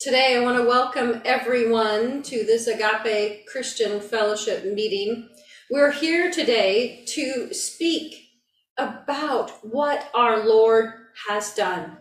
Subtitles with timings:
[0.00, 5.28] Today, I want to welcome everyone to this Agape Christian Fellowship meeting.
[5.70, 8.30] We're here today to speak
[8.78, 10.94] about what our Lord
[11.28, 11.98] has done.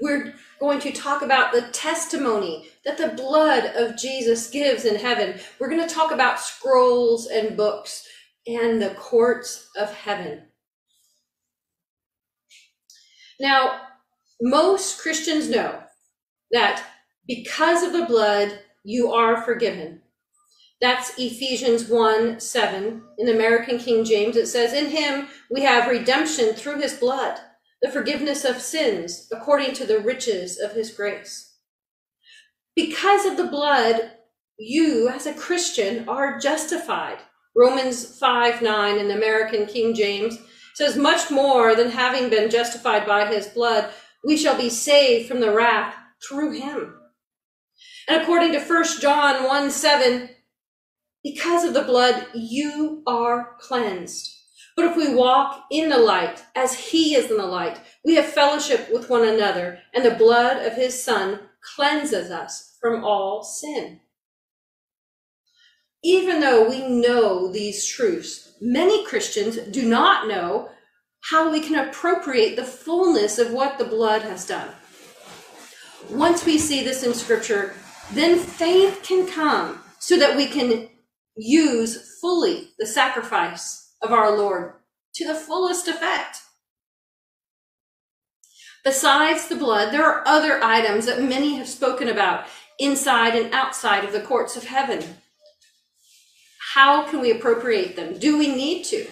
[0.00, 5.38] We're going to talk about the testimony that the blood of Jesus gives in heaven.
[5.60, 8.04] We're going to talk about scrolls and books
[8.48, 10.42] and the courts of heaven.
[13.38, 13.82] Now,
[14.40, 15.78] most Christians know
[16.50, 16.84] that
[17.26, 20.02] because of the blood, you are forgiven.
[20.80, 23.02] That's Ephesians 1 7.
[23.18, 27.38] In American King James, it says, In him we have redemption through his blood,
[27.80, 31.54] the forgiveness of sins, according to the riches of his grace.
[32.74, 34.12] Because of the blood,
[34.58, 37.18] you as a Christian are justified.
[37.54, 40.36] Romans 5 9 in the American King James
[40.74, 43.90] says, Much more than having been justified by his blood,
[44.24, 45.94] we shall be saved from the wrath
[46.26, 46.98] through him.
[48.08, 50.30] And according to 1 John 1 7,
[51.22, 54.30] because of the blood, you are cleansed.
[54.74, 58.24] But if we walk in the light, as he is in the light, we have
[58.26, 61.40] fellowship with one another, and the blood of his son
[61.76, 64.00] cleanses us from all sin.
[66.02, 70.70] Even though we know these truths, many Christians do not know
[71.30, 74.68] how we can appropriate the fullness of what the blood has done.
[76.10, 77.74] Once we see this in scripture,
[78.12, 80.88] then faith can come so that we can
[81.36, 84.74] use fully the sacrifice of our Lord
[85.14, 86.38] to the fullest effect.
[88.84, 92.46] Besides the blood, there are other items that many have spoken about
[92.78, 95.18] inside and outside of the courts of heaven.
[96.74, 98.18] How can we appropriate them?
[98.18, 99.06] Do we need to?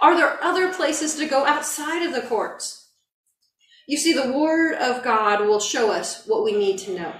[0.00, 2.88] Are there other places to go outside of the courts?
[3.86, 7.12] You see, the Word of God will show us what we need to know.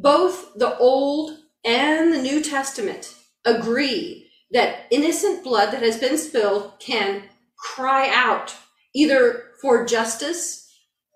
[0.00, 6.72] Both the Old and the New Testament agree that innocent blood that has been spilled
[6.80, 7.24] can
[7.58, 8.54] cry out
[8.94, 10.72] either for justice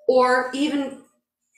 [0.07, 0.99] or even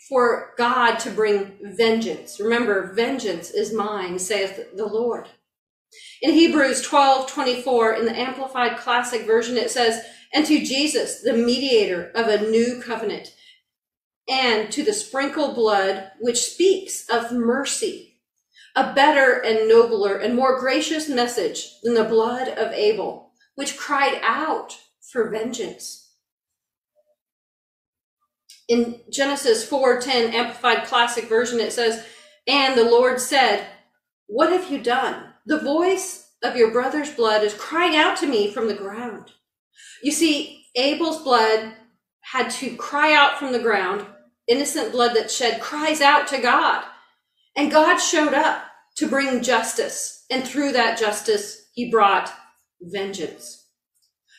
[0.08, 2.38] for God to bring vengeance.
[2.38, 5.28] Remember, vengeance is mine, saith the Lord.
[6.22, 10.00] In Hebrews 12 24, in the Amplified Classic Version, it says,
[10.32, 13.34] And to Jesus, the mediator of a new covenant,
[14.28, 18.20] and to the sprinkled blood which speaks of mercy,
[18.74, 24.18] a better and nobler and more gracious message than the blood of Abel, which cried
[24.22, 26.10] out for vengeance.
[28.68, 32.04] In Genesis 4:10 Amplified Classic Version it says,
[32.48, 33.68] "And the Lord said,
[34.26, 35.34] what have you done?
[35.46, 39.32] The voice of your brother's blood is crying out to me from the ground."
[40.02, 41.76] You see, Abel's blood
[42.20, 44.04] had to cry out from the ground
[44.48, 46.84] innocent blood that shed cries out to God.
[47.56, 48.64] And God showed up
[48.96, 50.24] to bring justice.
[50.30, 52.32] And through that justice, he brought
[52.80, 53.64] vengeance.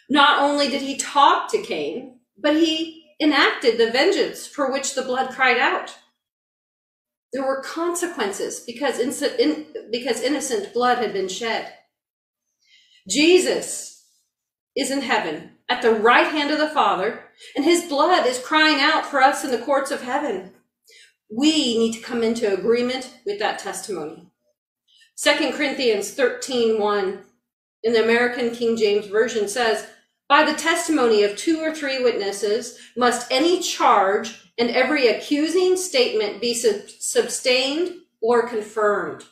[0.10, 5.02] Not only did he talk to Cain, but he enacted the vengeance for which the
[5.02, 5.98] blood cried out.
[7.34, 11.74] There were consequences because innocent blood had been shed.
[13.10, 14.06] Jesus
[14.76, 17.24] is in heaven at the right hand of the Father,
[17.56, 20.54] and his blood is crying out for us in the courts of heaven.
[21.30, 24.28] We need to come into agreement with that testimony.
[25.22, 27.20] 2 Corinthians 13 1
[27.84, 29.88] in the American King James Version says,
[30.30, 36.42] By the testimony of two or three witnesses must any charge and every accusing statement
[36.42, 39.24] be sub- sustained or confirmed.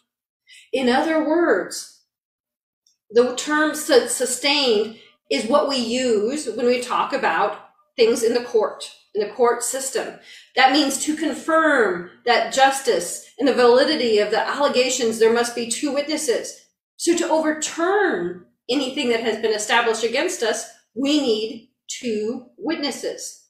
[0.71, 2.01] In other words,
[3.11, 4.97] the term sustained
[5.29, 7.64] is what we use when we talk about
[7.95, 10.19] things in the court, in the court system.
[10.55, 15.69] That means to confirm that justice and the validity of the allegations, there must be
[15.69, 16.65] two witnesses.
[16.97, 23.47] So to overturn anything that has been established against us, we need two witnesses.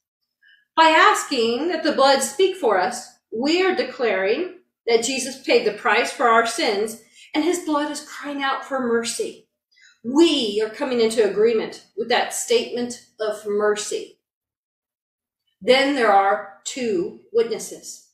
[0.76, 5.74] By asking that the blood speak for us, we are declaring that Jesus paid the
[5.74, 7.02] price for our sins
[7.34, 9.46] and his blood is crying out for mercy
[10.06, 14.15] we are coming into agreement with that statement of mercy.
[15.66, 18.08] Then there are two witnesses.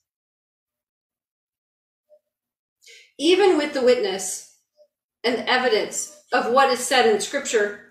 [3.19, 4.55] Even with the witness
[5.23, 7.81] and evidence of what is said in Scripture,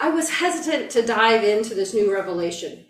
[0.00, 2.86] I was hesitant to dive into this new revelation.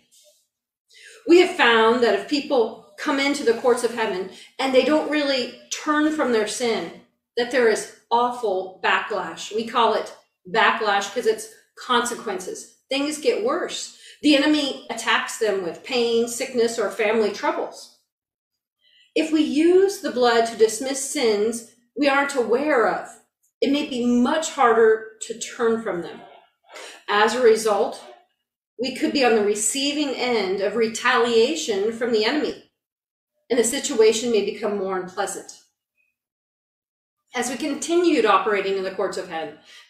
[1.27, 5.11] We have found that if people come into the courts of heaven and they don't
[5.11, 7.01] really turn from their sin,
[7.37, 9.53] that there is awful backlash.
[9.55, 10.11] We call it
[10.51, 12.77] backlash because it's consequences.
[12.89, 13.99] Things get worse.
[14.25, 17.99] The enemy attacks them with pain, sickness, or family troubles.
[19.13, 23.07] If we use the blood to dismiss sins we aren't aware of,
[23.61, 26.21] it may be much harder to turn from them.
[27.07, 28.03] As a result,
[28.81, 32.71] we could be on the receiving end of retaliation from the enemy,
[33.51, 35.51] and the situation may become more unpleasant.
[37.35, 39.29] As we continued operating in the courts of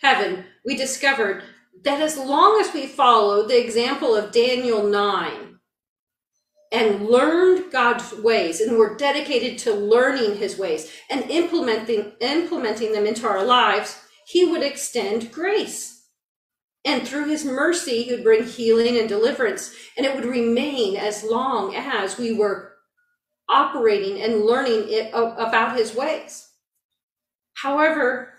[0.01, 1.41] heaven, we discovered
[1.83, 5.59] that as long as we followed the example of Daniel 9
[6.71, 13.05] and learned God's ways and were dedicated to learning his ways and implementing, implementing them
[13.05, 16.07] into our lives, he would extend grace.
[16.83, 19.75] And through his mercy, he would bring healing and deliverance.
[19.97, 22.73] And it would remain as long as we were
[23.49, 26.47] operating and learning it about his ways.
[27.55, 28.33] However,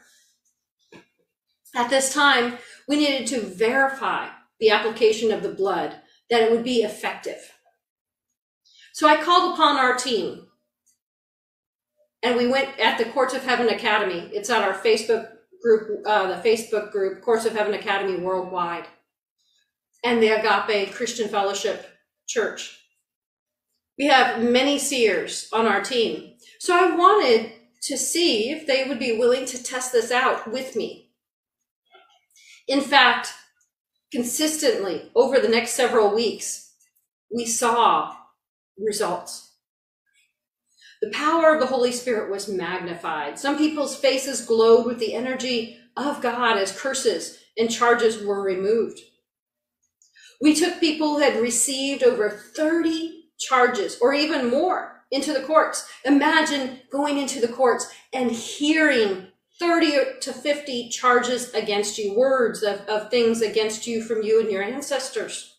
[1.76, 2.58] at this time,
[2.88, 4.28] we needed to verify
[4.58, 5.96] the application of the blood,
[6.31, 7.52] that it would be effective.
[8.93, 10.46] So I called upon our team
[12.23, 14.31] and we went at the Courts of Heaven Academy.
[14.32, 15.28] It's on our Facebook
[15.62, 18.87] group, uh, the Facebook group, Courts of Heaven Academy Worldwide,
[20.02, 21.87] and the Agape Christian Fellowship
[22.26, 22.81] Church.
[23.99, 26.34] We have many seers on our team.
[26.58, 27.52] So I wanted
[27.82, 31.05] to see if they would be willing to test this out with me.
[32.68, 33.32] In fact,
[34.12, 36.72] consistently over the next several weeks,
[37.34, 38.16] we saw
[38.78, 39.52] results.
[41.02, 43.38] The power of the Holy Spirit was magnified.
[43.38, 49.00] Some people's faces glowed with the energy of God as curses and charges were removed.
[50.40, 55.88] We took people who had received over 30 charges or even more into the courts.
[56.04, 62.80] Imagine going into the courts and hearing 30 to 50 charges against you, words of,
[62.88, 65.56] of things against you from you and your ancestors.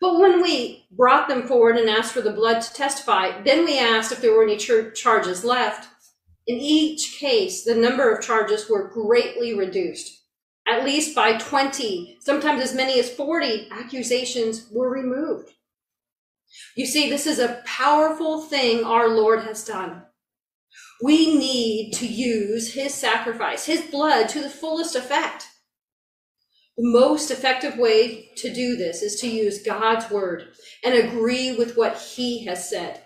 [0.00, 3.78] But when we brought them forward and asked for the blood to testify, then we
[3.78, 5.88] asked if there were any ch- charges left.
[6.46, 10.22] In each case, the number of charges were greatly reduced,
[10.68, 15.50] at least by 20, sometimes as many as 40 accusations were removed.
[16.76, 20.02] You see, this is a powerful thing our Lord has done.
[21.02, 25.46] We need to use his sacrifice, his blood to the fullest effect.
[26.76, 30.48] The most effective way to do this is to use God's word
[30.84, 33.02] and agree with what he has said.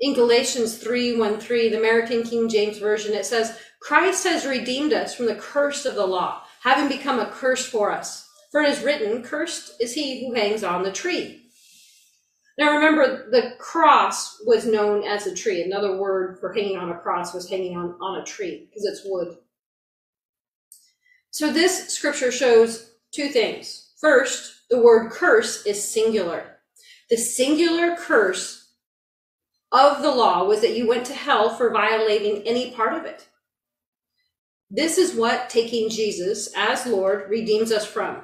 [0.00, 4.92] In Galatians 3 1 3, the American King James Version, it says, Christ has redeemed
[4.92, 8.28] us from the curse of the law, having become a curse for us.
[8.50, 11.43] For it is written, Cursed is he who hangs on the tree.
[12.56, 15.62] Now remember, the cross was known as a tree.
[15.62, 19.02] Another word for hanging on a cross was hanging on, on a tree because it's
[19.04, 19.36] wood.
[21.30, 23.92] So this scripture shows two things.
[24.00, 26.58] First, the word curse is singular.
[27.10, 28.72] The singular curse
[29.72, 33.26] of the law was that you went to hell for violating any part of it.
[34.70, 38.22] This is what taking Jesus as Lord redeems us from.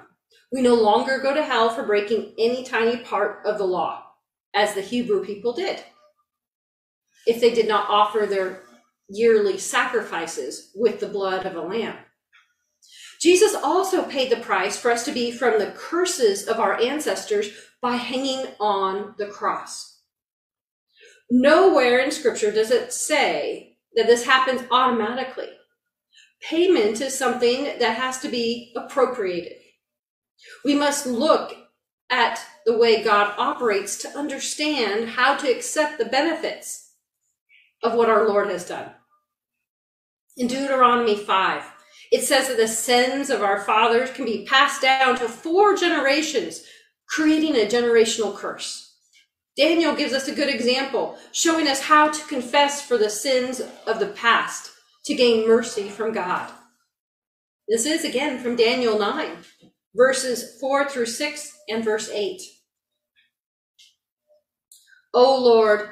[0.52, 4.04] We no longer go to hell for breaking any tiny part of the law
[4.54, 5.82] as the Hebrew people did.
[7.26, 8.62] If they did not offer their
[9.08, 11.96] yearly sacrifices with the blood of a lamb.
[13.20, 17.50] Jesus also paid the price for us to be from the curses of our ancestors
[17.82, 20.00] by hanging on the cross.
[21.30, 25.50] Nowhere in scripture does it say that this happens automatically.
[26.40, 29.58] Payment is something that has to be appropriated.
[30.64, 31.54] We must look
[32.10, 36.92] at the way God operates to understand how to accept the benefits
[37.82, 38.92] of what our Lord has done.
[40.36, 41.64] In Deuteronomy 5,
[42.12, 46.62] it says that the sins of our fathers can be passed down to four generations,
[47.08, 48.94] creating a generational curse.
[49.56, 53.98] Daniel gives us a good example, showing us how to confess for the sins of
[53.98, 54.70] the past
[55.06, 56.48] to gain mercy from God.
[57.66, 59.38] This is again from Daniel 9,
[59.96, 62.40] verses 4 through 6 and verse 8.
[65.12, 65.88] O Lord,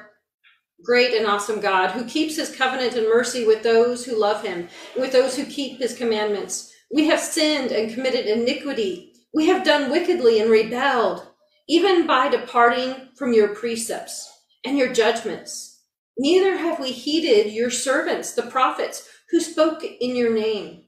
[0.83, 4.69] great and awesome God, who keeps his covenant and mercy with those who love him,
[4.97, 6.71] with those who keep his commandments.
[6.93, 9.13] We have sinned and committed iniquity.
[9.33, 11.27] We have done wickedly and rebelled,
[11.67, 14.31] even by departing from your precepts
[14.65, 15.81] and your judgments.
[16.17, 20.83] Neither have we heeded your servants, the prophets, who spoke in your name.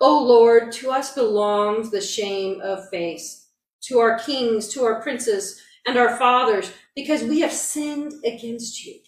[0.00, 3.48] O Lord, to us belongs the shame of face,
[3.84, 8.98] to our kings, to our princes, and our fathers, because we have sinned against you.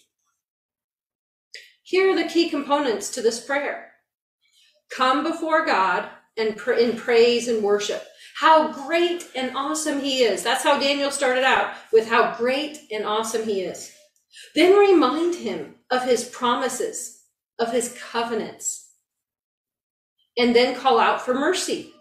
[1.83, 3.91] Here are the key components to this prayer.
[4.95, 8.03] Come before God and in praise and worship.
[8.39, 10.43] How great and awesome he is.
[10.43, 13.91] That's how Daniel started out with how great and awesome he is.
[14.55, 17.23] Then remind him of his promises,
[17.59, 18.91] of his covenants,
[20.37, 21.93] and then call out for mercy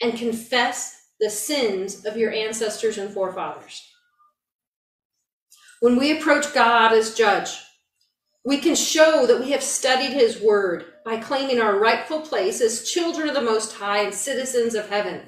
[0.00, 3.90] and confess the sins of your ancestors and forefathers.
[5.80, 7.48] When we approach God as judge,
[8.44, 12.90] we can show that we have studied his word by claiming our rightful place as
[12.90, 15.22] children of the Most High and citizens of heaven.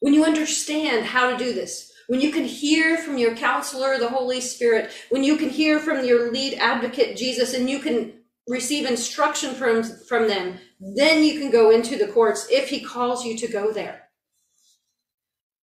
[0.00, 4.10] When you understand how to do this, when you can hear from your counselor, the
[4.10, 8.12] Holy Spirit, when you can hear from your lead advocate, Jesus, and you can
[8.46, 13.24] receive instruction from, from them, then you can go into the courts if he calls
[13.24, 14.01] you to go there.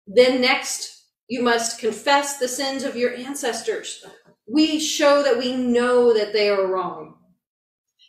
[0.06, 4.04] Then next, you must confess the sins of your ancestors.
[4.46, 7.14] We show that we know that they are wrong.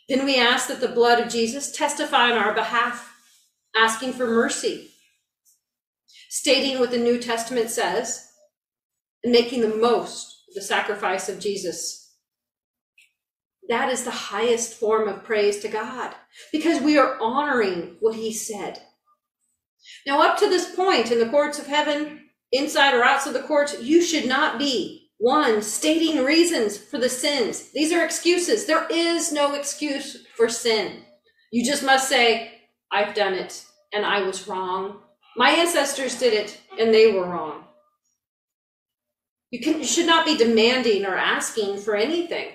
[0.08, 3.14] Then we ask that the blood of Jesus testify on our behalf,
[3.74, 4.90] asking for mercy,
[6.28, 8.28] stating what the New Testament says,
[9.24, 12.14] and making the most of the sacrifice of Jesus.
[13.68, 16.14] That is the highest form of praise to God
[16.52, 18.80] because we are honoring what he said.
[20.06, 23.80] Now, up to this point in the courts of heaven, inside or outside the courts,
[23.82, 27.70] you should not be one stating reasons for the sins.
[27.72, 28.66] These are excuses.
[28.66, 31.02] There is no excuse for sin.
[31.50, 32.52] You just must say,
[32.92, 35.00] I've done it and I was wrong.
[35.36, 37.64] My ancestors did it and they were wrong.
[39.50, 42.48] You, can, you should not be demanding or asking for anything.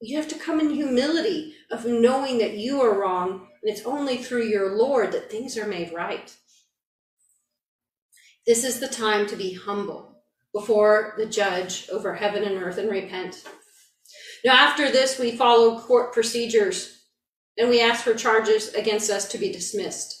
[0.00, 4.18] You have to come in humility of knowing that you are wrong and it's only
[4.18, 6.36] through your Lord that things are made right.
[8.46, 12.90] This is the time to be humble before the judge over heaven and earth and
[12.90, 13.42] repent.
[14.44, 17.04] Now, after this, we follow court procedures
[17.56, 20.18] and we ask for charges against us to be dismissed.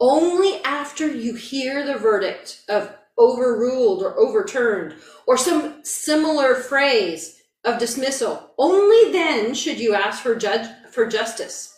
[0.00, 4.94] Only after you hear the verdict of overruled or overturned
[5.26, 7.35] or some similar phrase
[7.66, 11.76] of dismissal, only then should you ask for judge for justice.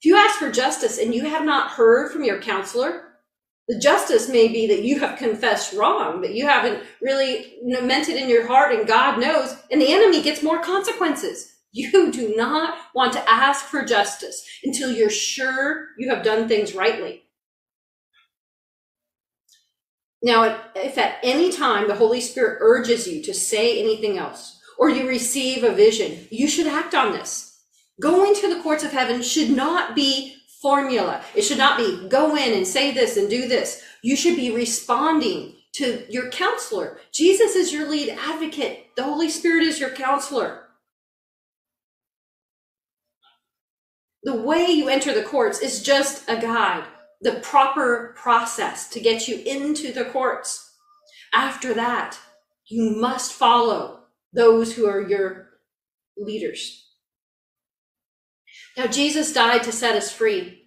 [0.00, 3.08] If you ask for justice and you have not heard from your counselor,
[3.68, 8.20] the justice may be that you have confessed wrong, that you haven't really meant it
[8.20, 11.56] in your heart and God knows, and the enemy gets more consequences.
[11.72, 16.74] You do not want to ask for justice until you're sure you have done things
[16.74, 17.22] rightly.
[20.22, 24.90] Now, if at any time the Holy Spirit urges you to say anything else, or
[24.90, 27.60] you receive a vision, you should act on this.
[28.00, 31.22] Going to the courts of heaven should not be formula.
[31.36, 33.80] It should not be go in and say this and do this.
[34.02, 36.98] You should be responding to your counselor.
[37.12, 38.86] Jesus is your lead advocate.
[38.96, 40.64] The Holy Spirit is your counselor.
[44.24, 46.86] The way you enter the courts is just a guide,
[47.20, 50.72] the proper process to get you into the courts.
[51.32, 52.18] After that,
[52.66, 54.01] you must follow
[54.32, 55.48] those who are your
[56.16, 56.88] leaders.
[58.76, 60.62] Now, Jesus died to set us free.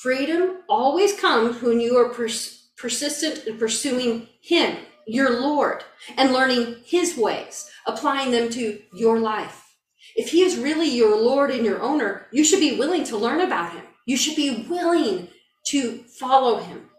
[0.00, 5.84] Freedom always comes when you are pers- persistent in pursuing Him, your Lord,
[6.16, 9.76] and learning His ways, applying them to your life.
[10.16, 13.40] If He is really your Lord and your owner, you should be willing to learn
[13.40, 13.84] about Him.
[14.06, 15.28] You should be willing
[15.66, 16.90] to follow Him.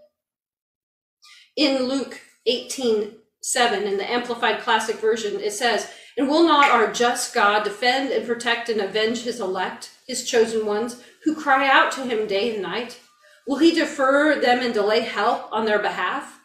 [1.56, 6.92] In Luke 18 7, in the Amplified Classic Version, it says, and will not our
[6.92, 11.92] just God defend and protect and avenge his elect, his chosen ones, who cry out
[11.94, 13.00] to him day and night?
[13.48, 16.40] Will he defer them and delay help on their behalf?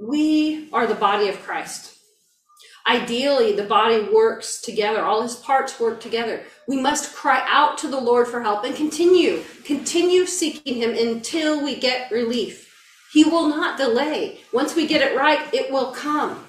[0.00, 1.96] We are the body of Christ.
[2.86, 6.42] Ideally, the body works together, all his parts work together.
[6.68, 11.64] We must cry out to the Lord for help and continue, continue seeking him until
[11.64, 12.73] we get relief.
[13.14, 14.40] He will not delay.
[14.52, 16.44] Once we get it right, it will come.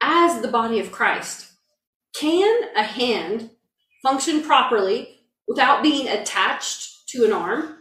[0.00, 1.52] as the body of Christ.
[2.14, 3.50] Can a hand
[4.02, 7.78] function properly without being attached to an arm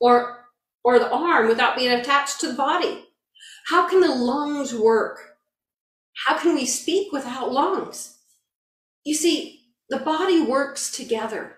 [0.00, 0.44] or
[0.84, 3.04] or the arm without being attached to the body?
[3.66, 5.36] How can the lungs work?
[6.26, 8.18] How can we speak without lungs?
[9.04, 11.53] You see, the body works together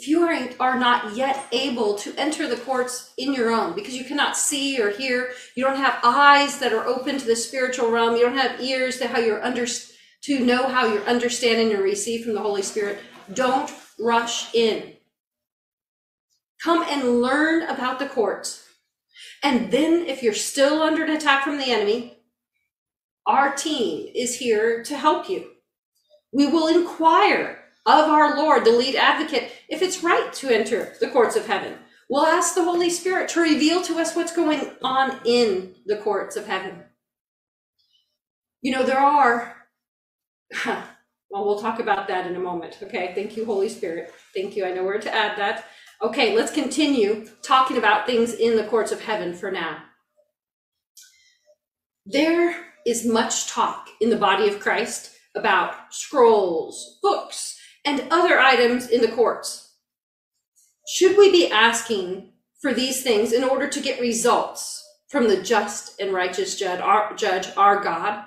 [0.00, 3.94] if you are, are not yet able to enter the courts in your own because
[3.94, 7.90] you cannot see or hear, you don't have eyes that are open to the spiritual
[7.90, 11.82] realm, you don't have ears to how you're under, to know how you're understanding and
[11.82, 12.98] receive from the Holy Spirit,
[13.34, 14.94] don't rush in.
[16.64, 18.64] Come and learn about the courts.
[19.42, 22.16] And then, if you're still under an attack from the enemy,
[23.26, 25.50] our team is here to help you.
[26.32, 31.08] We will inquire of our Lord, the lead advocate, if it's right to enter the
[31.08, 31.74] courts of heaven.
[32.10, 36.36] We'll ask the Holy Spirit to reveal to us what's going on in the courts
[36.36, 36.82] of heaven.
[38.62, 39.56] You know, there are,
[40.66, 42.78] well, we'll talk about that in a moment.
[42.82, 43.12] Okay.
[43.14, 44.12] Thank you, Holy Spirit.
[44.34, 44.66] Thank you.
[44.66, 45.66] I know where to add that.
[46.02, 49.82] Okay, let's continue talking about things in the courts of heaven for now.
[52.06, 58.88] There is much talk in the body of Christ about scrolls, books, and other items
[58.88, 59.74] in the courts.
[60.88, 66.00] Should we be asking for these things in order to get results from the just
[66.00, 68.24] and righteous judge, our, judge, our God?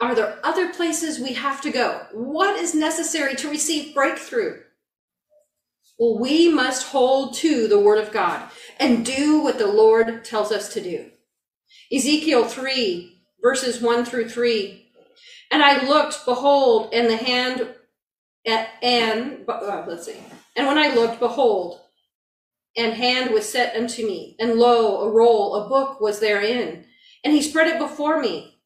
[0.00, 2.06] Are there other places we have to go?
[2.12, 4.60] What is necessary to receive breakthrough?
[5.98, 10.50] Well, we must hold to the word of God and do what the Lord tells
[10.50, 11.10] us to do.
[11.92, 14.89] Ezekiel 3, verses 1 through 3.
[15.50, 17.68] And I looked, behold, and the hand,
[18.46, 20.16] and, uh, let's see.
[20.56, 21.80] And when I looked, behold,
[22.76, 26.84] and hand was set unto me, and lo, a roll, a book was therein.
[27.24, 28.60] And he spread it before me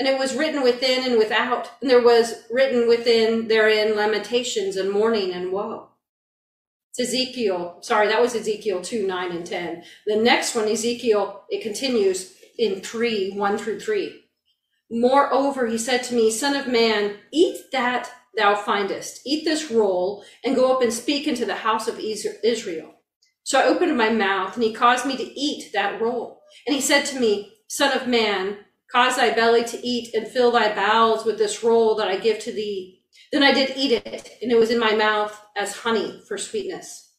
[0.00, 4.90] and it was written within and without, and there was written within therein lamentations and
[4.90, 5.90] mourning and woe.
[6.90, 9.84] It's Ezekiel, sorry, that was Ezekiel 2, 9 and 10.
[10.06, 14.24] The next one, Ezekiel, it continues in 3, 1 through 3.
[14.90, 20.24] Moreover, he said to me, Son of man, eat that thou findest, eat this roll,
[20.44, 22.94] and go up and speak into the house of Israel.
[23.44, 26.40] So I opened my mouth, and he caused me to eat that roll.
[26.66, 28.58] And he said to me, Son of man,
[28.92, 32.40] Cause thy belly to eat and fill thy bowels with this roll that I give
[32.40, 33.04] to thee.
[33.30, 37.12] Then I did eat it, and it was in my mouth as honey for sweetness.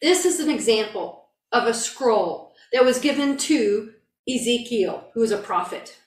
[0.00, 3.92] This is an example of a scroll that was given to
[4.26, 5.98] Ezekiel, who is a prophet.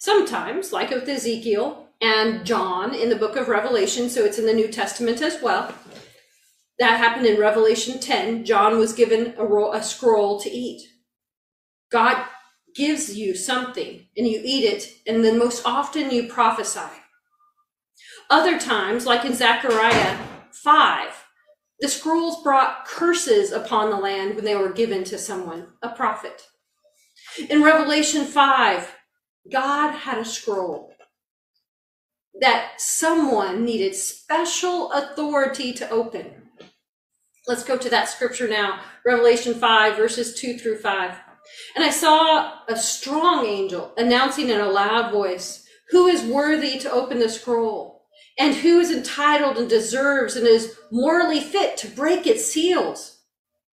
[0.00, 4.54] Sometimes, like with Ezekiel and John in the book of Revelation, so it's in the
[4.54, 5.74] New Testament as well.
[6.78, 8.46] That happened in Revelation 10.
[8.46, 10.88] John was given a, a scroll to eat.
[11.92, 12.24] God
[12.74, 16.96] gives you something and you eat it, and then most often you prophesy.
[18.30, 20.16] Other times, like in Zechariah
[20.50, 21.24] 5,
[21.80, 26.46] the scrolls brought curses upon the land when they were given to someone, a prophet.
[27.50, 28.94] In Revelation 5,
[29.50, 30.92] God had a scroll
[32.40, 36.48] that someone needed special authority to open.
[37.46, 41.14] Let's go to that scripture now, Revelation 5, verses 2 through 5.
[41.74, 46.92] And I saw a strong angel announcing in a loud voice, Who is worthy to
[46.92, 48.04] open the scroll?
[48.38, 53.18] And who is entitled and deserves and is morally fit to break its seals?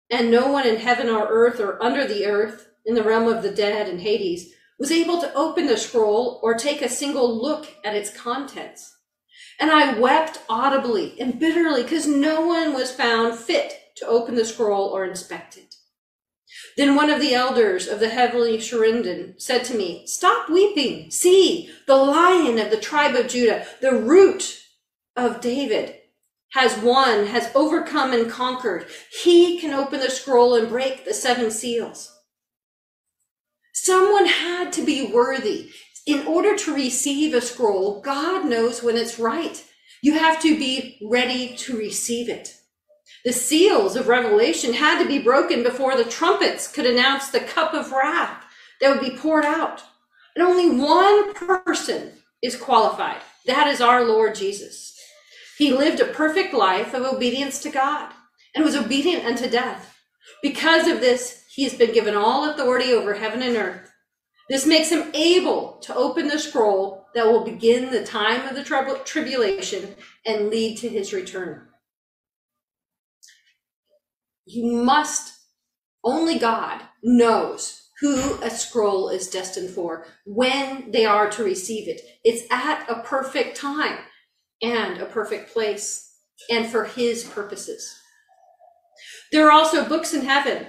[0.09, 3.43] And no one in heaven or earth or under the earth, in the realm of
[3.43, 7.67] the dead and Hades, was able to open the scroll or take a single look
[7.83, 8.95] at its contents.
[9.59, 14.45] And I wept audibly and bitterly because no one was found fit to open the
[14.45, 15.75] scroll or inspect it.
[16.77, 21.09] Then one of the elders of the heavenly Cherubim said to me, Stop weeping.
[21.09, 24.61] See, the lion of the tribe of Judah, the root
[25.15, 25.95] of David,
[26.51, 28.87] has won, has overcome and conquered.
[29.23, 32.14] He can open the scroll and break the seven seals.
[33.77, 35.69] Someone had to be worthy.
[36.07, 39.61] In order to receive a scroll, God knows when it's right.
[40.01, 42.55] You have to be ready to receive it.
[43.25, 47.73] The seals of Revelation had to be broken before the trumpets could announce the cup
[47.73, 48.45] of wrath
[48.79, 49.83] that would be poured out.
[50.35, 53.21] And only one person is qualified.
[53.45, 54.97] That is our Lord Jesus.
[55.57, 58.13] He lived a perfect life of obedience to God
[58.55, 59.97] and was obedient unto death.
[60.41, 63.91] Because of this, he has been given all authority over heaven and earth.
[64.49, 69.01] This makes him able to open the scroll that will begin the time of the
[69.05, 71.67] tribulation and lead to his return
[74.45, 75.33] you must,
[76.03, 82.01] only God knows who a scroll is destined for, when they are to receive it.
[82.23, 83.99] It's at a perfect time
[84.61, 86.13] and a perfect place
[86.49, 87.97] and for his purposes.
[89.31, 90.67] There are also books in heaven,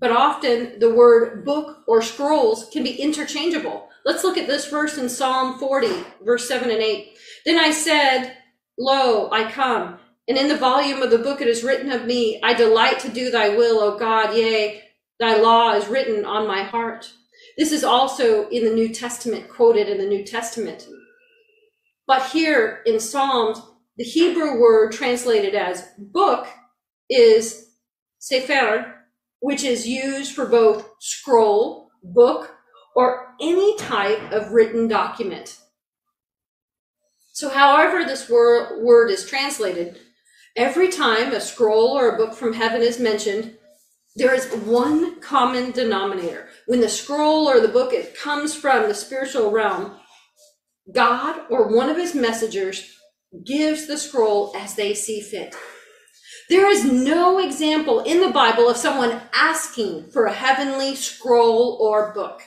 [0.00, 3.88] but often the word book or scrolls can be interchangeable.
[4.04, 5.88] Let's look at this verse in Psalm 40,
[6.24, 7.18] verse 7 and 8.
[7.44, 8.36] Then I said,
[8.78, 9.98] Lo, I come.
[10.26, 13.08] And in the volume of the book it is written of me, I delight to
[13.08, 14.82] do thy will, O God, yea,
[15.18, 17.12] thy law is written on my heart.
[17.58, 20.88] This is also in the New Testament, quoted in the New Testament.
[22.06, 23.60] But here in Psalms,
[23.96, 26.46] the Hebrew word translated as book
[27.10, 27.72] is
[28.18, 28.99] sefer,
[29.40, 32.54] which is used for both scroll, book,
[32.94, 35.58] or any type of written document.
[37.32, 39.98] So, however, this wor- word is translated,
[40.56, 43.56] every time a scroll or a book from heaven is mentioned,
[44.16, 46.48] there is one common denominator.
[46.66, 49.96] When the scroll or the book it comes from the spiritual realm,
[50.92, 52.96] God or one of his messengers
[53.46, 55.54] gives the scroll as they see fit.
[56.50, 62.12] There is no example in the Bible of someone asking for a heavenly scroll or
[62.12, 62.42] book.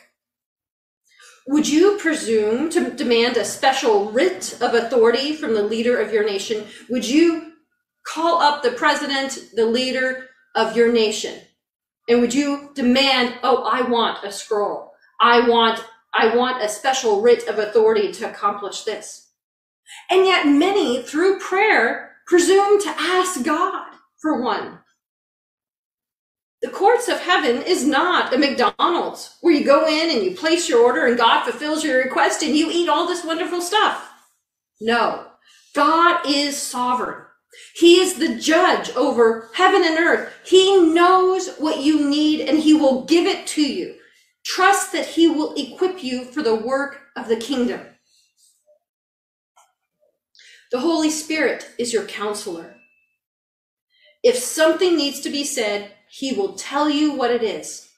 [1.47, 6.25] Would you presume to demand a special writ of authority from the leader of your
[6.25, 6.65] nation?
[6.89, 7.53] Would you
[8.05, 11.39] call up the president, the leader of your nation?
[12.09, 14.91] And would you demand, oh, I want a scroll.
[15.21, 15.81] I want,
[16.13, 19.29] I want a special writ of authority to accomplish this.
[20.09, 23.92] And yet many through prayer presume to ask God
[24.23, 24.79] for one.
[26.61, 30.69] The courts of heaven is not a McDonald's where you go in and you place
[30.69, 34.09] your order and God fulfills your request and you eat all this wonderful stuff.
[34.79, 35.27] No,
[35.75, 37.25] God is sovereign.
[37.75, 40.33] He is the judge over heaven and earth.
[40.45, 43.95] He knows what you need and he will give it to you.
[44.45, 47.81] Trust that he will equip you for the work of the kingdom.
[50.71, 52.72] The Holy Spirit is your counselor.
[54.23, 57.89] If something needs to be said, he will tell you what it is.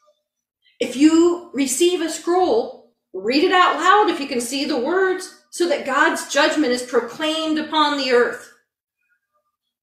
[0.80, 5.44] If you receive a scroll, read it out loud if you can see the words
[5.52, 8.52] so that God's judgment is proclaimed upon the earth.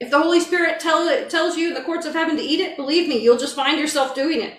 [0.01, 2.77] If the Holy Spirit tell, tells you in the courts of heaven to eat it,
[2.77, 4.59] believe me, you'll just find yourself doing it.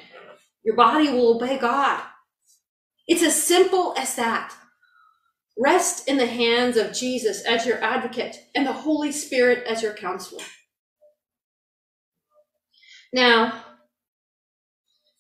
[0.63, 2.01] Your body will obey God.
[3.07, 4.53] It's as simple as that.
[5.59, 9.93] Rest in the hands of Jesus as your advocate and the Holy Spirit as your
[9.93, 10.43] counselor.
[13.13, 13.63] Now,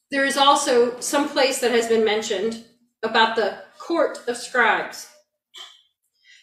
[0.09, 2.65] there is also some place that has been mentioned
[3.03, 5.09] about the court of scribes.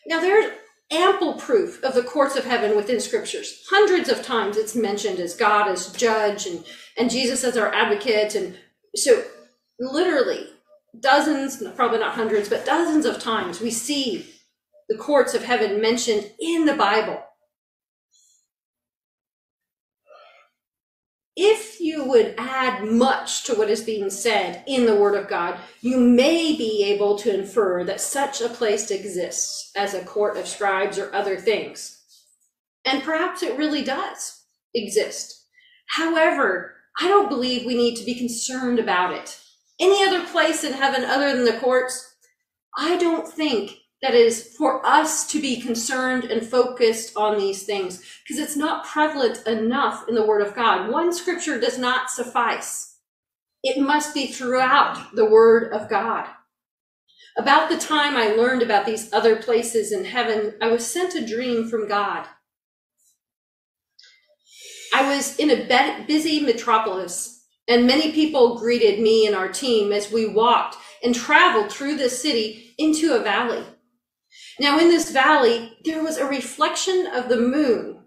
[0.07, 0.53] Now, there's
[0.93, 3.65] ample proof of the courts of heaven within scriptures.
[3.71, 6.65] Hundreds of times it's mentioned as God as judge and,
[6.97, 8.35] and Jesus as our advocate.
[8.35, 8.57] And
[8.95, 9.25] so,
[9.79, 10.47] literally,
[11.01, 14.27] dozens, probably not hundreds, but dozens of times we see
[14.89, 17.23] the courts of heaven mentioned in the Bible.
[21.42, 25.59] If you would add much to what is being said in the Word of God,
[25.81, 30.46] you may be able to infer that such a place exists as a court of
[30.46, 32.03] scribes or other things.
[32.85, 35.46] And perhaps it really does exist.
[35.87, 39.40] However, I don't believe we need to be concerned about it.
[39.81, 42.16] Any other place in heaven other than the courts,
[42.76, 48.03] I don't think that is for us to be concerned and focused on these things
[48.23, 50.91] because it's not prevalent enough in the Word of God.
[50.91, 52.99] One scripture does not suffice,
[53.63, 56.27] it must be throughout the Word of God.
[57.37, 61.27] About the time I learned about these other places in heaven, I was sent a
[61.27, 62.27] dream from God.
[64.93, 70.11] I was in a busy metropolis, and many people greeted me and our team as
[70.11, 73.65] we walked and traveled through the city into a valley.
[74.59, 78.05] Now, in this valley, there was a reflection of the moon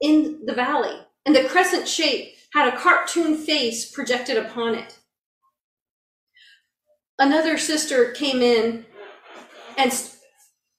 [0.00, 0.96] in the valley,
[1.26, 4.98] and the crescent shape had a cartoon face projected upon it.
[7.18, 8.86] Another sister came in,
[9.76, 9.92] and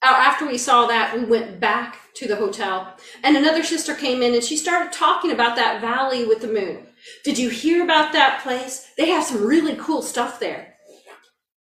[0.02, 2.96] after we saw that, we went back to the hotel.
[3.22, 6.86] And another sister came in and she started talking about that valley with the moon.
[7.24, 8.90] Did you hear about that place?
[8.96, 10.74] They have some really cool stuff there.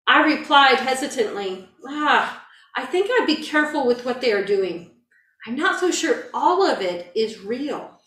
[0.06, 2.43] I replied hesitantly, Ah,
[2.76, 4.90] I think I'd be careful with what they are doing.
[5.46, 8.00] I'm not so sure all of it is real.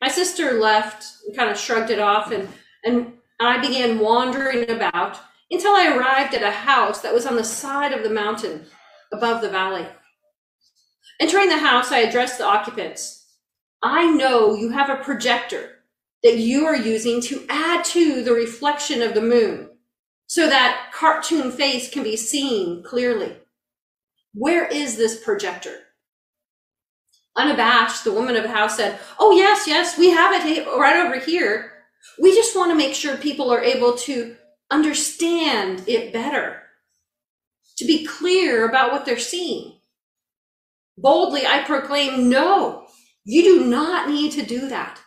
[0.00, 2.48] My sister left and kind of shrugged it off, and,
[2.84, 5.18] and I began wandering about
[5.50, 8.66] until I arrived at a house that was on the side of the mountain
[9.12, 9.86] above the valley.
[11.20, 13.26] Entering the house, I addressed the occupants.
[13.82, 15.70] I know you have a projector
[16.22, 19.68] that you are using to add to the reflection of the moon
[20.26, 23.36] so that cartoon face can be seen clearly.
[24.34, 25.78] Where is this projector?
[27.36, 31.18] Unabashed, the woman of the house said, Oh, yes, yes, we have it right over
[31.18, 31.72] here.
[32.20, 34.36] We just want to make sure people are able to
[34.70, 36.62] understand it better,
[37.78, 39.78] to be clear about what they're seeing.
[40.98, 42.86] Boldly, I proclaim, No,
[43.24, 45.00] you do not need to do that.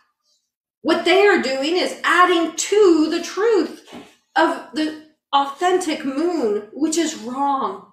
[0.82, 3.88] What they are doing is adding to the truth
[4.36, 7.87] of the authentic moon, which is wrong.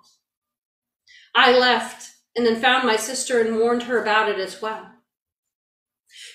[1.35, 4.89] I left and then found my sister and warned her about it as well.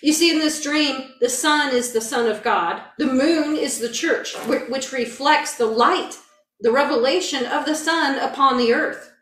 [0.03, 3.79] You see, in this dream, the sun is the Son of God, the moon is
[3.79, 6.19] the church, which reflects the light,
[6.61, 9.13] the revelation of the sun upon the earth.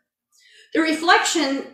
[0.73, 1.65] The reflection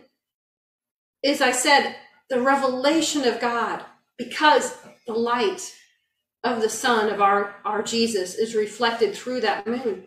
[1.22, 1.96] is I said,
[2.30, 3.84] the revelation of God,
[4.18, 5.72] because the light
[6.44, 10.04] of the sun of our, our Jesus is reflected through that moon.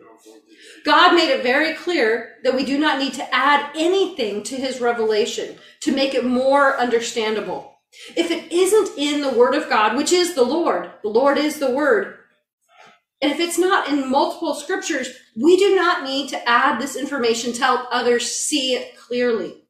[0.84, 4.80] God made it very clear that we do not need to add anything to his
[4.80, 7.78] revelation to make it more understandable.
[8.16, 11.58] If it isn't in the word of God, which is the Lord, the Lord is
[11.58, 12.16] the word,
[13.22, 17.52] and if it's not in multiple scriptures, we do not need to add this information
[17.52, 19.64] to help others see it clearly.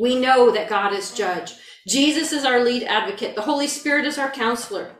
[0.00, 1.52] We know that God is judge.
[1.88, 3.34] Jesus is our lead advocate.
[3.34, 4.92] The Holy Spirit is our counselor.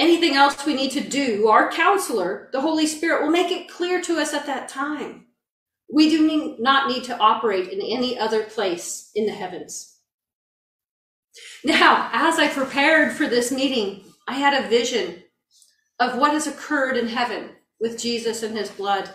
[0.00, 4.00] Anything else we need to do, our counselor, the Holy Spirit, will make it clear
[4.00, 5.26] to us at that time.
[5.92, 9.98] We do not need to operate in any other place in the heavens.
[11.64, 15.22] Now, as I prepared for this meeting, I had a vision
[15.98, 19.10] of what has occurred in heaven with Jesus and his blood.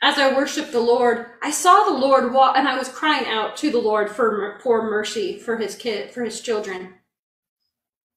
[0.00, 3.54] As I worshiped the Lord, I saw the Lord walk, and I was crying out
[3.58, 6.94] to the Lord for, mercy for his kid, for his children,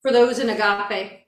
[0.02, 1.27] for those in agape.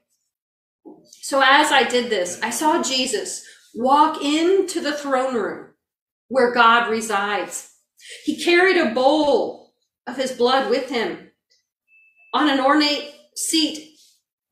[1.22, 5.66] So as I did this, I saw Jesus walk into the throne room
[6.28, 7.74] where God resides.
[8.24, 9.74] He carried a bowl
[10.06, 11.30] of his blood with him.
[12.32, 13.98] On an ornate seat,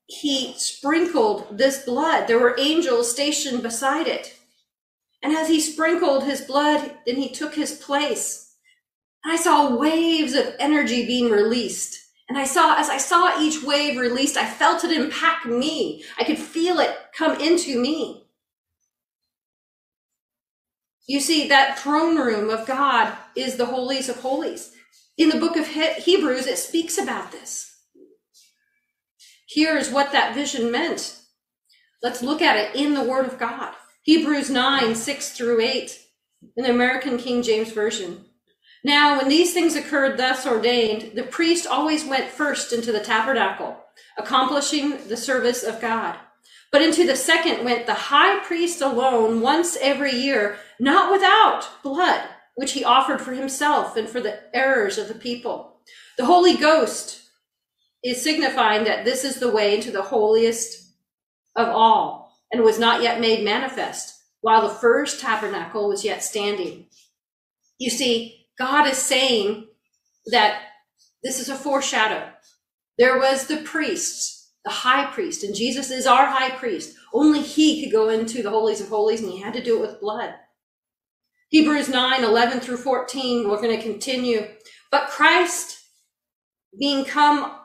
[0.05, 2.27] he sprinkled this blood.
[2.27, 4.35] There were angels stationed beside it.
[5.21, 8.55] And as he sprinkled his blood, then he took his place.
[9.25, 11.99] I saw waves of energy being released.
[12.29, 16.03] And I saw, as I saw each wave released, I felt it impact me.
[16.17, 18.27] I could feel it come into me.
[21.07, 24.75] You see, that throne room of God is the holies of holies.
[25.17, 27.65] In the book of Hebrews, it speaks about this.
[29.49, 31.17] Here's what that vision meant.
[32.03, 33.73] Let's look at it in the Word of God.
[34.03, 35.99] Hebrews 9, 6 through 8,
[36.57, 38.25] in the American King James Version.
[38.83, 43.77] Now, when these things occurred thus ordained, the priest always went first into the tabernacle,
[44.17, 46.17] accomplishing the service of God.
[46.71, 52.21] But into the second went the high priest alone once every year, not without blood,
[52.55, 55.81] which he offered for himself and for the errors of the people.
[56.17, 57.21] The Holy Ghost
[58.03, 60.93] is signifying that this is the way into the holiest
[61.55, 66.85] of all and was not yet made manifest while the first tabernacle was yet standing.
[67.77, 69.67] You see, God is saying
[70.27, 70.61] that
[71.23, 72.29] this is a foreshadow.
[72.97, 76.95] There was the priests, the high priest, and Jesus is our high priest.
[77.13, 79.81] Only he could go into the holies of holies, and he had to do it
[79.81, 80.35] with blood.
[81.49, 84.45] Hebrews 9, 11 through 14, we're going to continue.
[84.91, 85.79] But Christ
[86.77, 87.59] being come,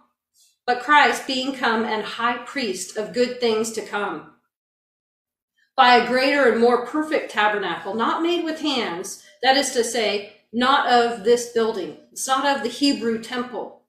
[0.67, 4.31] but Christ being come and high priest of good things to come
[5.77, 10.33] by a greater and more perfect tabernacle, not made with hands, that is to say,
[10.55, 11.99] not of this building.
[12.13, 13.83] It's not of the Hebrew temple.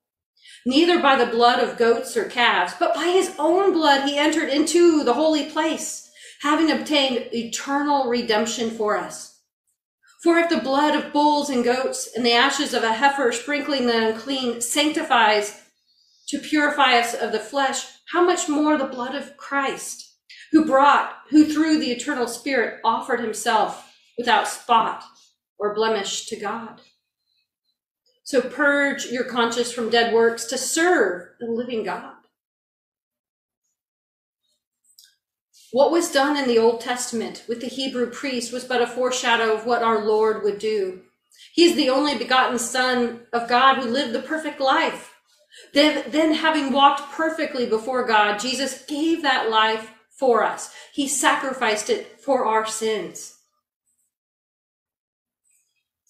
[0.65, 4.49] Neither by the blood of goats or calves, but by his own blood he entered
[4.49, 6.09] into the holy place,
[6.41, 9.41] having obtained eternal redemption for us.
[10.23, 13.85] For if the blood of bulls and goats and the ashes of a heifer sprinkling
[13.85, 15.61] the unclean sanctifies
[16.29, 20.15] to purify us of the flesh, how much more the blood of Christ,
[20.51, 25.03] who brought, who through the eternal spirit offered himself without spot
[25.57, 26.81] or blemish to God.
[28.23, 32.15] So purge your conscience from dead works to serve the living God.
[35.71, 39.53] What was done in the Old Testament with the Hebrew priest was but a foreshadow
[39.53, 41.01] of what our Lord would do.
[41.53, 45.13] He is the only begotten Son of God who lived the perfect life.
[45.73, 50.73] Then, then, having walked perfectly before God, Jesus gave that life for us.
[50.93, 53.34] He sacrificed it for our sins.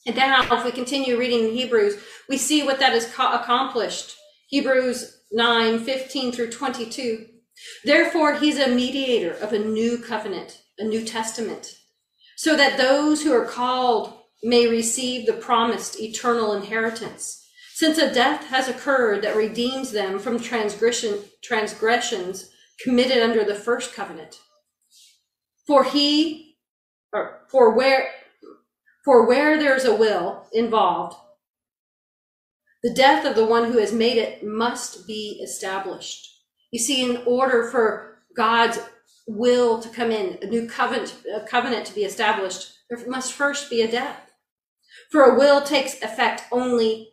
[0.05, 1.95] And now, uh, if we continue reading Hebrews,
[2.29, 4.15] we see what that has accomplished.
[4.47, 7.25] Hebrews 9 15 through 22.
[7.83, 11.77] Therefore, he's a mediator of a new covenant, a new testament,
[12.35, 14.13] so that those who are called
[14.43, 17.41] may receive the promised eternal inheritance.
[17.73, 22.49] Since a death has occurred that redeems them from transgression, transgressions
[22.81, 24.39] committed under the first covenant.
[25.65, 26.57] For he,
[27.11, 28.09] or for where,
[29.05, 31.15] for where there's a will involved,
[32.83, 36.27] the death of the one who has made it must be established.
[36.71, 38.79] You see, in order for God's
[39.27, 43.69] will to come in, a new covenant, a covenant to be established, there must first
[43.69, 44.33] be a death.
[45.11, 47.09] For a will takes effect only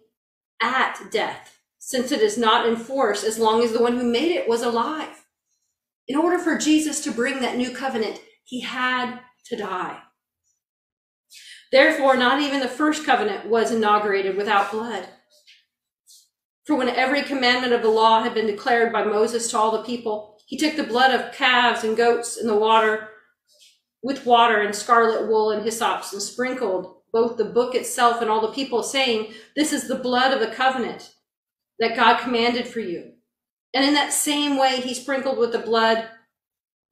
[0.60, 4.32] at death, since it is not in force as long as the one who made
[4.32, 5.24] it was alive.
[6.08, 10.02] In order for Jesus to bring that new covenant, he had to die.
[11.72, 15.08] Therefore, not even the first covenant was inaugurated without blood.
[16.66, 19.82] For when every commandment of the law had been declared by Moses to all the
[19.82, 23.08] people, he took the blood of calves and goats in the water
[24.02, 28.40] with water and scarlet wool and hyssops and sprinkled both the book itself and all
[28.40, 31.12] the people, saying, This is the blood of the covenant
[31.78, 33.12] that God commanded for you.
[33.74, 36.08] And in that same way, he sprinkled with the blood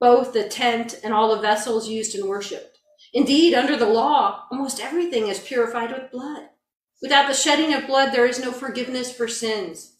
[0.00, 2.69] both the tent and all the vessels used in worship.
[3.12, 6.48] Indeed, under the law, almost everything is purified with blood.
[7.02, 9.96] Without the shedding of blood, there is no forgiveness for sins.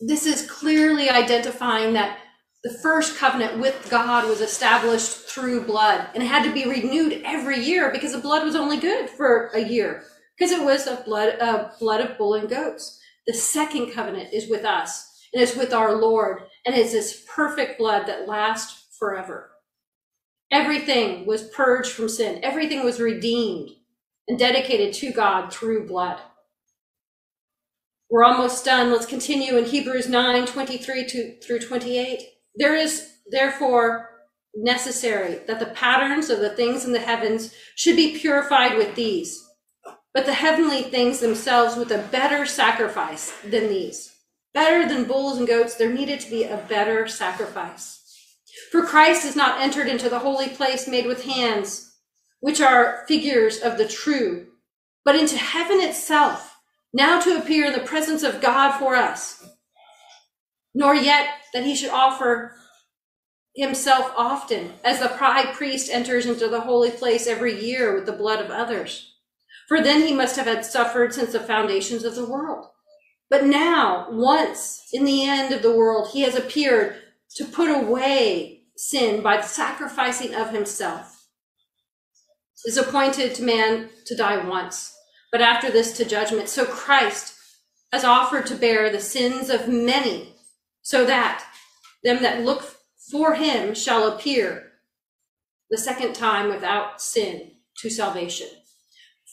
[0.00, 2.18] This is clearly identifying that
[2.64, 7.22] the first covenant with God was established through blood and it had to be renewed
[7.24, 10.02] every year because the blood was only good for a year
[10.36, 13.00] because it was a blood, uh, blood of bull and goats.
[13.26, 17.78] The second covenant is with us and it's with our Lord and it's this perfect
[17.78, 19.50] blood that lasts forever.
[20.50, 22.40] Everything was purged from sin.
[22.42, 23.70] Everything was redeemed
[24.28, 26.20] and dedicated to God through blood.
[28.08, 28.92] We're almost done.
[28.92, 32.22] Let's continue in Hebrews 9, 23 to, through 28.
[32.54, 34.10] There is therefore
[34.54, 39.44] necessary that the patterns of the things in the heavens should be purified with these,
[40.14, 44.14] but the heavenly things themselves with a better sacrifice than these.
[44.54, 48.05] Better than bulls and goats, there needed to be a better sacrifice.
[48.72, 51.96] For Christ has not entered into the holy place made with hands,
[52.40, 54.46] which are figures of the true,
[55.04, 56.56] but into heaven itself,
[56.92, 59.44] now to appear in the presence of God for us
[60.76, 62.54] nor yet that he should offer
[63.56, 68.12] himself often, as the high priest enters into the holy place every year with the
[68.12, 69.14] blood of others.
[69.68, 72.66] For then he must have had suffered since the foundations of the world.
[73.30, 76.96] But now, once in the end of the world, he has appeared
[77.34, 81.28] to put away sin by the sacrificing of himself.
[82.64, 84.92] Is appointed to man to die once,
[85.30, 86.48] but after this to judgment.
[86.48, 87.34] So Christ
[87.92, 90.34] has offered to bear the sins of many
[90.82, 91.44] so that
[92.02, 92.76] them that look
[93.10, 94.72] for him shall appear
[95.70, 98.48] the second time without sin to salvation.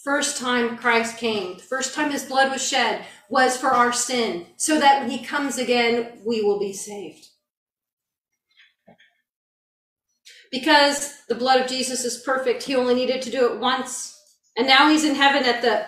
[0.04, 4.48] First time Christ came, the first time his blood was shed was for our sin,
[4.58, 7.30] so that when he comes again, we will be saved.
[10.54, 14.22] Because the blood of Jesus is perfect, he only needed to do it once.
[14.56, 15.88] And now he's in heaven at the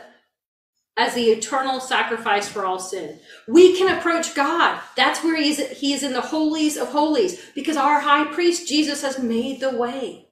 [0.97, 3.19] as the eternal sacrifice for all sin.
[3.47, 4.81] We can approach God.
[4.95, 8.67] That's where he is, he is in the holies of holies because our high priest,
[8.67, 10.29] Jesus, has made the way.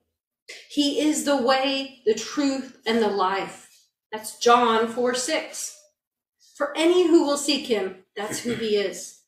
[0.71, 3.69] He is the way, the truth, and the life.
[4.11, 5.77] That's John 4 6.
[6.55, 9.21] For any who will seek him, that's who he is.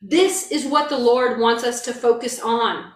[0.00, 2.92] This is what the Lord wants us to focus on.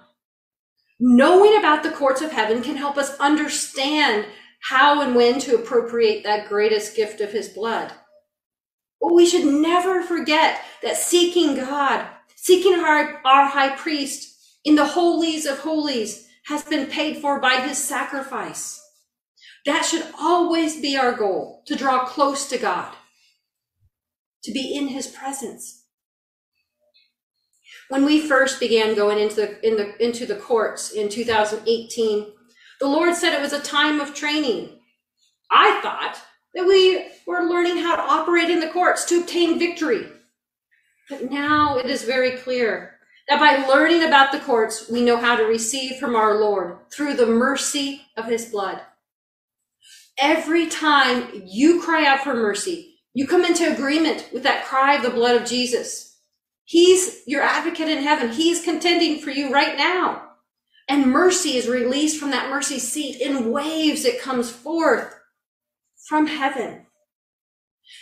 [1.03, 4.27] Knowing about the courts of heaven can help us understand
[4.61, 7.91] how and when to appropriate that greatest gift of his blood.
[9.01, 14.85] But we should never forget that seeking God, seeking our, our high priest in the
[14.85, 18.79] holies of holies has been paid for by his sacrifice.
[19.65, 22.95] That should always be our goal to draw close to God,
[24.45, 25.80] to be in his presence.
[27.91, 32.27] When we first began going into the, in the, into the courts in 2018,
[32.79, 34.79] the Lord said it was a time of training.
[35.51, 36.17] I thought
[36.55, 40.07] that we were learning how to operate in the courts to obtain victory.
[41.09, 42.95] But now it is very clear
[43.29, 47.15] that by learning about the courts, we know how to receive from our Lord through
[47.15, 48.83] the mercy of his blood.
[50.17, 55.03] Every time you cry out for mercy, you come into agreement with that cry of
[55.03, 56.10] the blood of Jesus.
[56.71, 58.31] He's your advocate in heaven.
[58.31, 60.23] He's contending for you right now.
[60.89, 64.05] And mercy is released from that mercy seat in waves.
[64.05, 65.13] It comes forth
[66.07, 66.87] from heaven.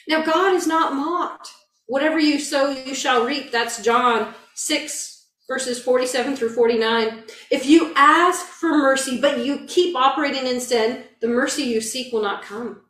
[0.06, 1.50] Now, God is not mocked.
[1.86, 3.52] Whatever you sow, you shall reap.
[3.52, 7.24] That's John 6, verses 47 through 49.
[7.50, 12.12] If you ask for mercy, but you keep operating in sin, the mercy you seek
[12.12, 12.82] will not come.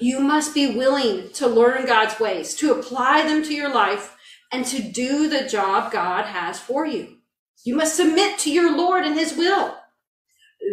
[0.00, 4.13] You must be willing to learn God's ways, to apply them to your life,
[4.54, 7.16] and to do the job God has for you.
[7.64, 9.76] You must submit to your Lord and his will.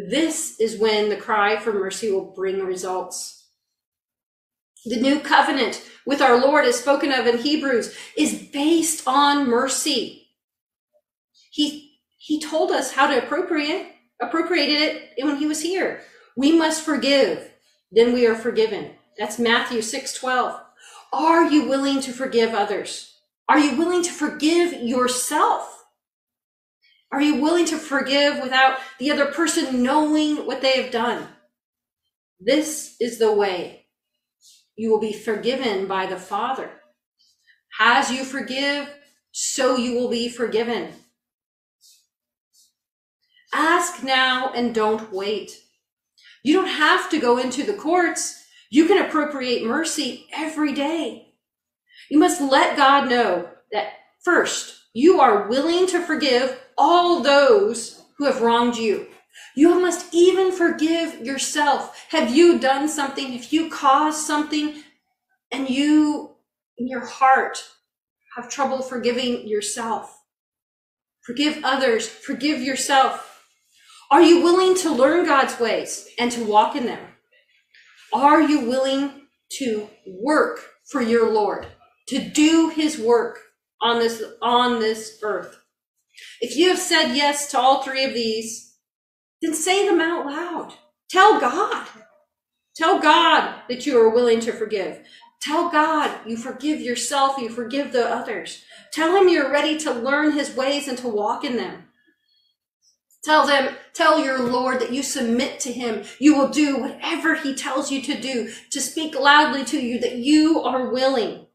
[0.07, 3.47] This is when the cry for mercy will bring results.
[4.85, 10.27] The new covenant with our Lord, as spoken of in Hebrews, is based on mercy.
[11.49, 13.87] He, he told us how to appropriate,
[14.21, 16.01] appropriated it when he was here.
[16.37, 17.51] We must forgive,
[17.91, 18.91] then we are forgiven.
[19.17, 20.61] That's Matthew 6 12.
[21.13, 23.10] Are you willing to forgive others?
[23.51, 25.83] Are you willing to forgive yourself?
[27.11, 31.27] Are you willing to forgive without the other person knowing what they have done?
[32.39, 33.87] This is the way
[34.77, 36.69] you will be forgiven by the Father.
[37.77, 38.89] As you forgive,
[39.33, 40.93] so you will be forgiven.
[43.53, 45.51] Ask now and don't wait.
[46.41, 48.45] You don't have to go into the courts.
[48.69, 51.30] You can appropriate mercy every day.
[52.11, 58.25] You must let God know that first, you are willing to forgive all those who
[58.25, 59.07] have wronged you.
[59.55, 62.05] You must even forgive yourself.
[62.09, 63.31] Have you done something?
[63.33, 64.83] If you caused something
[65.53, 66.35] and you,
[66.77, 67.63] in your heart,
[68.35, 70.13] have trouble forgiving yourself,
[71.21, 73.45] forgive others, forgive yourself.
[74.11, 77.07] Are you willing to learn God's ways and to walk in them?
[78.11, 79.27] Are you willing
[79.59, 81.67] to work for your Lord,
[82.11, 83.39] to do his work
[83.81, 85.61] on this, on this earth?
[86.41, 88.75] If you have said yes to all three of these,
[89.41, 90.73] then say them out loud.
[91.09, 91.87] Tell God.
[92.75, 95.05] Tell God that you are willing to forgive.
[95.41, 98.61] Tell God you forgive yourself, you forgive the others.
[98.91, 101.85] Tell him you're ready to learn his ways and to walk in them.
[103.23, 106.03] Tell them, tell your Lord that you submit to him.
[106.19, 110.17] You will do whatever he tells you to do, to speak loudly to you that
[110.17, 111.45] you are willing.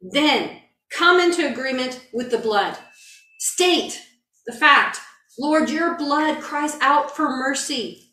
[0.00, 2.76] Then come into agreement with the blood.
[3.38, 4.00] State
[4.46, 4.98] the fact,
[5.38, 8.12] Lord, your blood cries out for mercy.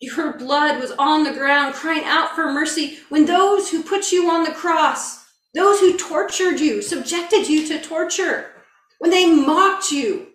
[0.00, 4.28] Your blood was on the ground crying out for mercy when those who put you
[4.30, 5.24] on the cross,
[5.54, 8.50] those who tortured you, subjected you to torture,
[8.98, 10.28] when they mocked you,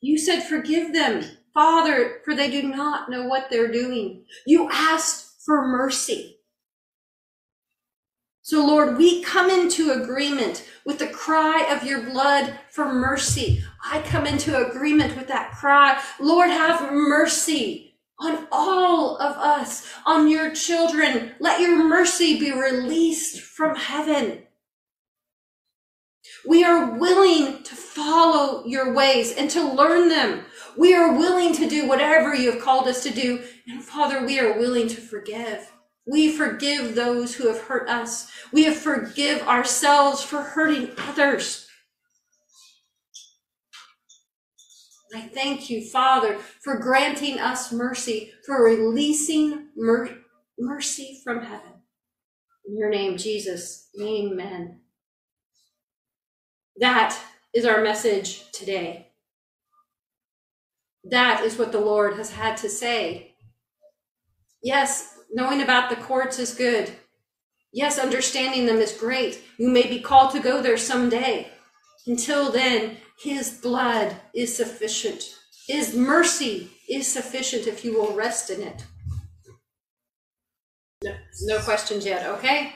[0.00, 1.24] you said, Forgive them,
[1.54, 4.24] Father, for they do not know what they're doing.
[4.46, 6.35] You asked for mercy.
[8.46, 13.64] So, Lord, we come into agreement with the cry of your blood for mercy.
[13.84, 16.00] I come into agreement with that cry.
[16.20, 21.32] Lord, have mercy on all of us, on your children.
[21.40, 24.44] Let your mercy be released from heaven.
[26.46, 30.44] We are willing to follow your ways and to learn them.
[30.78, 33.42] We are willing to do whatever you have called us to do.
[33.66, 35.72] And Father, we are willing to forgive.
[36.06, 38.30] We forgive those who have hurt us.
[38.52, 41.66] We have forgive ourselves for hurting others.
[45.14, 50.18] I thank you, Father, for granting us mercy, for releasing mer-
[50.58, 51.72] mercy from heaven.
[52.66, 54.80] In your name, Jesus, amen.
[56.78, 57.18] That
[57.54, 59.08] is our message today.
[61.04, 63.36] That is what the Lord has had to say.
[64.62, 66.90] Yes, knowing about the courts is good.
[67.70, 69.38] Yes, understanding them is great.
[69.58, 71.48] You may be called to go there someday.
[72.06, 75.22] Until then, His blood is sufficient.
[75.68, 78.86] His mercy is sufficient if you will rest in it.
[81.04, 81.12] No,
[81.42, 82.72] no questions yet, okay?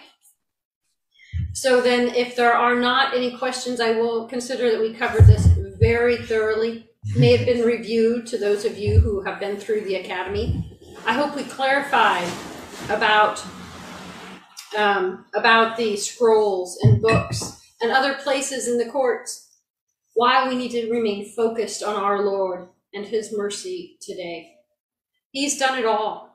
[1.54, 5.46] So then, if there are not any questions, I will consider that we covered this
[5.80, 6.90] very thoroughly.
[7.16, 10.69] May have been reviewed to those of you who have been through the academy.
[11.06, 12.30] I hope we clarified
[12.88, 13.42] about
[14.76, 19.48] um, about the scrolls and books and other places in the courts.
[20.14, 24.54] Why we need to remain focused on our Lord and His mercy today.
[25.32, 26.29] He's done it all.